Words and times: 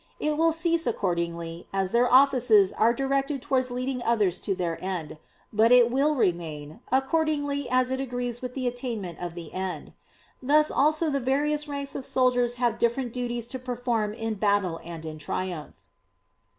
It 0.19 0.35
will 0.35 0.51
cease 0.51 0.87
accordingly 0.87 1.67
as 1.71 1.91
their 1.91 2.11
offices 2.11 2.73
are 2.73 2.91
directed 2.91 3.39
towards 3.39 3.69
leading 3.69 4.01
others 4.01 4.39
to 4.39 4.55
their 4.55 4.83
end; 4.83 5.19
but 5.53 5.71
it 5.71 5.91
will 5.91 6.15
remain, 6.15 6.79
accordingly 6.91 7.69
as 7.69 7.91
it 7.91 7.99
agrees 7.99 8.41
with 8.41 8.55
the 8.55 8.65
attainment 8.65 9.19
of 9.19 9.35
the 9.35 9.53
end. 9.53 9.93
Thus 10.41 10.71
also 10.71 11.11
the 11.11 11.19
various 11.19 11.67
ranks 11.67 11.93
of 11.93 12.07
soldiers 12.07 12.55
have 12.55 12.79
different 12.79 13.13
duties 13.13 13.45
to 13.53 13.59
perform 13.59 14.13
in 14.15 14.33
battle 14.33 14.79
and 14.83 15.05
in 15.05 15.19
triumph. 15.19 15.75